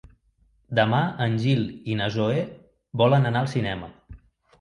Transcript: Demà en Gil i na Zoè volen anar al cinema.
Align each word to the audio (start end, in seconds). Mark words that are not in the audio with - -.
Demà 0.77 1.01
en 1.25 1.35
Gil 1.43 1.61
i 1.91 1.97
na 1.99 2.07
Zoè 2.15 2.39
volen 3.03 3.29
anar 3.33 3.45
al 3.45 3.51
cinema. 3.53 3.91